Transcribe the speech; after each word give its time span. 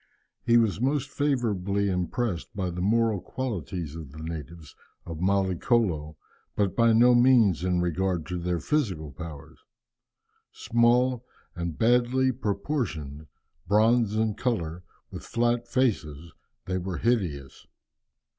He 0.43 0.57
was 0.57 0.81
most 0.81 1.11
favourably 1.11 1.87
impressed 1.87 2.55
by 2.55 2.71
the 2.71 2.81
moral 2.81 3.21
qualities 3.21 3.95
of 3.95 4.11
the 4.13 4.23
natives 4.23 4.75
of 5.05 5.19
Mallicolo, 5.21 6.17
but 6.55 6.75
by 6.75 6.91
no 6.91 7.13
means 7.13 7.59
so 7.61 7.67
in 7.67 7.81
regard 7.81 8.25
to 8.25 8.39
their 8.39 8.59
physical 8.59 9.11
powers. 9.11 9.59
Small 10.51 11.23
and 11.55 11.77
badly 11.77 12.31
proportioned, 12.31 13.27
bronze 13.67 14.15
in 14.15 14.33
colour, 14.33 14.83
with 15.11 15.21
flat 15.23 15.67
faces, 15.67 16.33
they 16.65 16.79
were 16.79 16.97
hideous. 16.97 17.67